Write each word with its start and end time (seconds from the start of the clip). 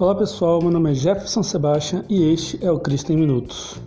Olá 0.00 0.14
pessoal, 0.14 0.62
meu 0.62 0.70
nome 0.70 0.92
é 0.92 0.94
Jefferson 0.94 1.42
Sebastian 1.42 2.04
e 2.08 2.22
este 2.32 2.64
é 2.64 2.70
o 2.70 2.78
Cristo 2.78 3.12
em 3.12 3.16
Minutos. 3.16 3.80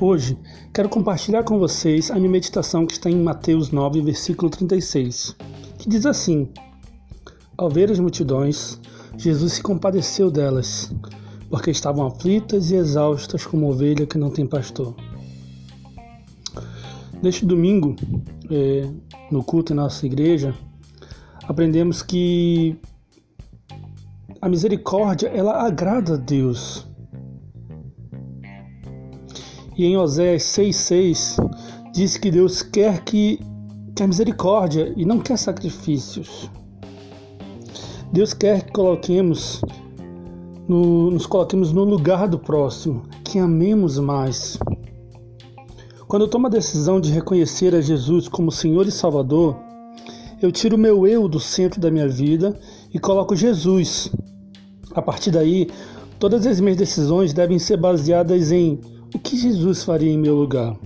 Hoje 0.00 0.36
quero 0.74 0.88
compartilhar 0.88 1.44
com 1.44 1.56
vocês 1.56 2.10
a 2.10 2.16
minha 2.16 2.28
meditação 2.28 2.84
que 2.84 2.94
está 2.94 3.08
em 3.08 3.22
Mateus 3.22 3.70
9, 3.70 4.02
versículo 4.02 4.50
36, 4.50 5.36
que 5.78 5.88
diz 5.88 6.04
assim: 6.04 6.48
Ao 7.56 7.70
ver 7.70 7.92
as 7.92 8.00
multidões, 8.00 8.80
Jesus 9.16 9.52
se 9.52 9.62
compadeceu 9.62 10.32
delas, 10.32 10.92
porque 11.48 11.70
estavam 11.70 12.04
aflitas 12.04 12.72
e 12.72 12.74
exaustas 12.74 13.46
como 13.46 13.70
ovelha 13.70 14.04
que 14.04 14.18
não 14.18 14.30
tem 14.30 14.48
pastor. 14.48 14.96
Neste 17.22 17.46
domingo, 17.46 17.94
é, 18.50 18.90
no 19.30 19.44
culto 19.44 19.72
em 19.72 19.76
nossa 19.76 20.04
igreja, 20.04 20.52
aprendemos 21.46 22.02
que 22.02 22.76
a 24.40 24.48
misericórdia 24.48 25.28
ela 25.28 25.62
agrada 25.66 26.14
a 26.14 26.16
Deus. 26.16 26.86
E 29.76 29.84
em 29.84 29.96
Oséias 29.96 30.42
6,6 30.44 31.92
diz 31.92 32.16
que 32.16 32.30
Deus 32.30 32.62
quer 32.62 33.04
que, 33.04 33.38
que 33.94 34.02
a 34.02 34.06
misericórdia 34.06 34.92
e 34.96 35.04
não 35.04 35.18
quer 35.18 35.36
sacrifícios. 35.36 36.50
Deus 38.12 38.32
quer 38.32 38.64
que 38.64 38.72
coloquemos 38.72 39.60
no, 40.66 41.10
nos 41.10 41.26
coloquemos 41.26 41.72
no 41.72 41.84
lugar 41.84 42.28
do 42.28 42.38
próximo, 42.38 43.02
que 43.24 43.38
amemos 43.38 43.98
mais. 43.98 44.58
Quando 46.08 46.22
eu 46.22 46.28
tomo 46.28 46.46
a 46.46 46.50
decisão 46.50 47.00
de 47.00 47.12
reconhecer 47.12 47.74
a 47.74 47.80
Jesus 47.80 48.26
como 48.26 48.50
Senhor 48.50 48.86
e 48.86 48.90
Salvador, 48.90 49.56
eu 50.40 50.50
tiro 50.50 50.76
o 50.76 50.78
meu 50.78 51.06
eu 51.06 51.28
do 51.28 51.38
centro 51.38 51.80
da 51.80 51.90
minha 51.90 52.08
vida 52.08 52.58
e 52.92 52.98
coloco 52.98 53.36
Jesus 53.36 54.10
a 54.92 55.00
partir 55.00 55.30
daí, 55.30 55.68
todas 56.18 56.46
as 56.46 56.58
minhas 56.60 56.76
decisões 56.76 57.32
devem 57.32 57.58
ser 57.58 57.76
baseadas 57.76 58.50
em 58.50 58.80
o 59.14 59.18
que 59.18 59.36
Jesus 59.36 59.84
faria 59.84 60.10
em 60.10 60.18
meu 60.18 60.34
lugar. 60.34 60.76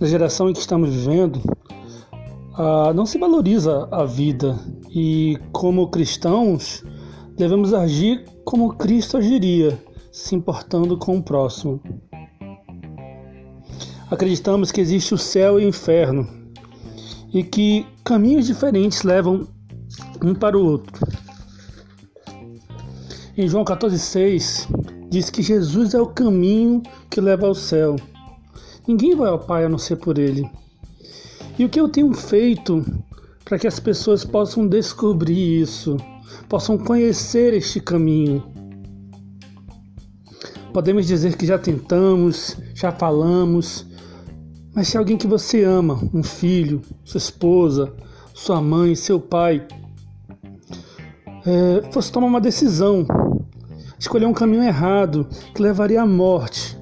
Na 0.00 0.06
geração 0.06 0.48
em 0.48 0.52
que 0.52 0.60
estamos 0.60 0.90
vivendo, 0.90 1.40
não 2.94 3.04
se 3.04 3.18
valoriza 3.18 3.88
a 3.90 4.04
vida 4.04 4.58
e, 4.90 5.38
como 5.52 5.88
cristãos, 5.88 6.82
devemos 7.36 7.74
agir 7.74 8.24
como 8.44 8.74
Cristo 8.74 9.18
agiria, 9.18 9.78
se 10.10 10.34
importando 10.34 10.96
com 10.96 11.18
o 11.18 11.22
próximo. 11.22 11.80
Acreditamos 14.10 14.72
que 14.72 14.80
existe 14.80 15.12
o 15.12 15.18
céu 15.18 15.60
e 15.60 15.66
o 15.66 15.68
inferno 15.68 16.26
e 17.34 17.42
que 17.42 17.84
caminhos 18.04 18.46
diferentes 18.46 19.02
levam 19.02 19.46
um 20.26 20.34
para 20.34 20.58
o 20.58 20.64
outro. 20.64 21.06
Em 23.36 23.46
João 23.46 23.64
14,6 23.64 24.66
diz 25.08 25.30
que 25.30 25.42
Jesus 25.42 25.94
é 25.94 26.00
o 26.00 26.06
caminho 26.06 26.82
que 27.08 27.20
leva 27.20 27.46
ao 27.46 27.54
céu. 27.54 27.96
Ninguém 28.88 29.14
vai 29.14 29.28
ao 29.28 29.38
Pai 29.38 29.64
a 29.64 29.68
não 29.68 29.78
ser 29.78 29.96
por 29.96 30.18
Ele. 30.18 30.48
E 31.58 31.64
o 31.64 31.68
que 31.68 31.78
eu 31.78 31.88
tenho 31.88 32.12
feito 32.12 32.84
para 33.44 33.58
que 33.58 33.66
as 33.66 33.78
pessoas 33.78 34.24
possam 34.24 34.66
descobrir 34.66 35.60
isso, 35.60 35.96
possam 36.48 36.76
conhecer 36.76 37.54
este 37.54 37.80
caminho? 37.80 38.42
Podemos 40.72 41.06
dizer 41.06 41.36
que 41.36 41.46
já 41.46 41.58
tentamos, 41.58 42.56
já 42.74 42.90
falamos, 42.90 43.86
mas 44.74 44.88
se 44.88 44.98
alguém 44.98 45.16
que 45.16 45.26
você 45.26 45.62
ama, 45.62 45.98
um 46.12 46.22
filho, 46.22 46.82
sua 47.04 47.18
esposa, 47.18 47.94
sua 48.34 48.60
mãe, 48.60 48.94
seu 48.94 49.18
pai, 49.18 49.66
é, 51.46 51.92
fosse 51.92 52.10
tomar 52.10 52.26
uma 52.26 52.40
decisão, 52.40 53.06
escolher 53.98 54.26
um 54.26 54.34
caminho 54.34 54.64
errado 54.64 55.28
que 55.54 55.62
levaria 55.62 56.02
à 56.02 56.06
morte, 56.06 56.76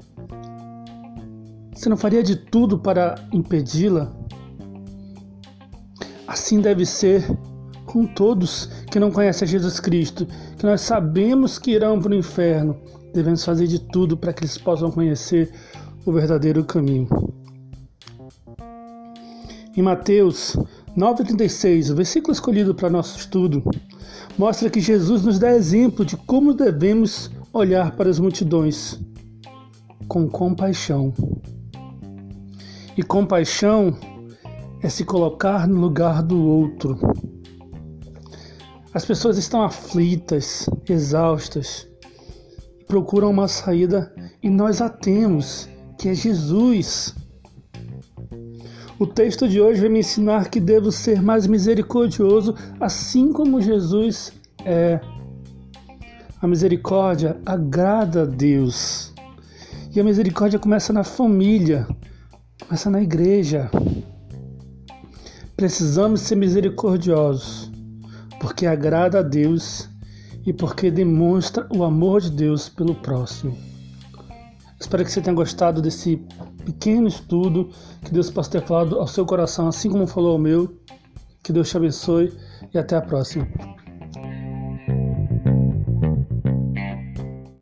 você 1.84 1.90
não 1.90 1.96
faria 1.98 2.22
de 2.22 2.34
tudo 2.36 2.78
para 2.78 3.16
impedi-la? 3.30 4.10
Assim 6.26 6.60
deve 6.60 6.86
ser 6.86 7.22
com 7.84 8.06
todos 8.06 8.70
que 8.90 8.98
não 8.98 9.10
conhecem 9.10 9.46
Jesus 9.46 9.80
Cristo, 9.80 10.26
que 10.56 10.64
nós 10.64 10.80
sabemos 10.80 11.58
que 11.58 11.72
irão 11.72 12.00
para 12.00 12.12
o 12.12 12.14
inferno. 12.14 12.74
Devemos 13.12 13.44
fazer 13.44 13.66
de 13.66 13.78
tudo 13.78 14.16
para 14.16 14.32
que 14.32 14.44
eles 14.44 14.56
possam 14.56 14.90
conhecer 14.90 15.52
o 16.06 16.12
verdadeiro 16.12 16.64
caminho. 16.64 17.06
Em 19.76 19.82
Mateus 19.82 20.56
9,36, 20.96 21.90
o 21.90 21.96
versículo 21.96 22.32
escolhido 22.32 22.74
para 22.74 22.88
nosso 22.88 23.18
estudo, 23.18 23.62
mostra 24.38 24.70
que 24.70 24.80
Jesus 24.80 25.24
nos 25.24 25.38
dá 25.38 25.52
exemplo 25.52 26.04
de 26.04 26.16
como 26.16 26.54
devemos 26.54 27.30
olhar 27.52 27.96
para 27.96 28.08
as 28.08 28.18
multidões 28.18 29.00
com 30.06 30.28
compaixão. 30.28 31.12
E 32.96 33.02
compaixão 33.02 33.96
é 34.82 34.88
se 34.88 35.04
colocar 35.04 35.66
no 35.66 35.80
lugar 35.80 36.22
do 36.22 36.40
outro. 36.40 36.96
As 38.92 39.04
pessoas 39.04 39.36
estão 39.36 39.62
aflitas, 39.62 40.68
exaustas, 40.88 41.88
procuram 42.86 43.30
uma 43.30 43.48
saída 43.48 44.14
e 44.40 44.48
nós 44.48 44.80
a 44.80 44.88
temos, 44.88 45.68
que 45.98 46.08
é 46.08 46.14
Jesus. 46.14 47.14
O 48.96 49.06
texto 49.06 49.48
de 49.48 49.60
hoje 49.60 49.80
vai 49.80 49.88
me 49.88 49.98
ensinar 49.98 50.48
que 50.48 50.60
devo 50.60 50.92
ser 50.92 51.20
mais 51.20 51.48
misericordioso, 51.48 52.54
assim 52.78 53.32
como 53.32 53.60
Jesus 53.60 54.32
é. 54.64 55.00
A 56.40 56.46
misericórdia 56.46 57.36
agrada 57.44 58.22
a 58.22 58.26
Deus. 58.26 59.12
E 59.92 59.98
a 59.98 60.04
misericórdia 60.04 60.60
começa 60.60 60.92
na 60.92 61.02
família, 61.02 61.88
começa 62.60 62.88
na 62.88 63.02
igreja. 63.02 63.68
Precisamos 65.56 66.20
ser 66.20 66.36
misericordiosos, 66.36 67.72
porque 68.40 68.64
agrada 68.64 69.20
a 69.20 69.22
Deus 69.22 69.88
e 70.46 70.52
porque 70.52 70.88
demonstra 70.90 71.66
o 71.74 71.82
amor 71.82 72.20
de 72.20 72.30
Deus 72.30 72.68
pelo 72.68 72.94
próximo. 72.94 73.73
Espero 74.80 75.04
que 75.04 75.10
você 75.10 75.20
tenha 75.20 75.34
gostado 75.34 75.80
desse 75.80 76.16
pequeno 76.64 77.08
estudo, 77.08 77.70
que 78.02 78.12
Deus 78.12 78.30
possa 78.30 78.50
ter 78.50 78.62
falado 78.62 78.98
ao 78.98 79.06
seu 79.06 79.24
coração, 79.24 79.68
assim 79.68 79.90
como 79.90 80.06
falou 80.06 80.32
ao 80.32 80.38
meu. 80.38 80.78
Que 81.42 81.52
Deus 81.52 81.68
te 81.68 81.76
abençoe 81.76 82.32
e 82.72 82.78
até 82.78 82.96
a 82.96 83.02
próxima. 83.02 83.46